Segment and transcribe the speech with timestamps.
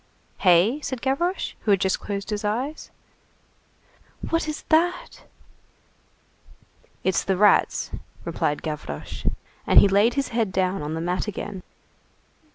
[0.39, 2.89] "Hey?" said Gavroche, who had just closed his eyes.
[4.31, 5.25] "What is that?"
[7.03, 7.91] "It's the rats,"
[8.25, 9.27] replied Gavroche.
[9.67, 11.61] And he laid his head down on the mat again.